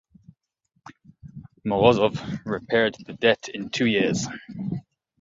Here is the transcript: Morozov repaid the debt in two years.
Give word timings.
Morozov 1.63 2.17
repaid 2.43 2.95
the 3.05 3.13
debt 3.13 3.49
in 3.53 3.69
two 3.69 3.85
years. 3.85 4.25